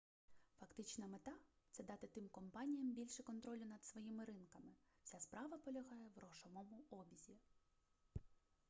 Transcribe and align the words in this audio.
фактична 0.59 1.07
мета 1.07 1.31
це 1.71 1.83
дати 1.83 2.07
тим 2.07 2.27
компаніям 2.29 2.91
більше 2.93 3.23
контролю 3.23 3.65
над 3.65 3.83
своїми 3.85 4.25
ринками 4.25 4.71
вся 5.03 5.19
справа 5.19 5.57
полягає 5.57 6.07
в 6.15 6.19
грошовому 6.19 6.81
обізі 6.89 7.33